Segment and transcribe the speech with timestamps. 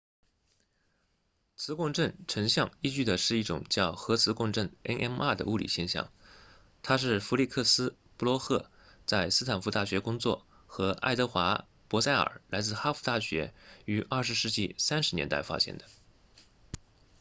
[1.55, 6.11] 磁共振成像依据的是一种叫核磁共振 nmr 的物理现象
[6.81, 8.71] 它是费利克斯布洛赫
[9.05, 13.53] 在斯坦福大学工作和爱德华珀塞耳来自哈佛大学
[13.85, 15.85] 于20世纪30年代发现的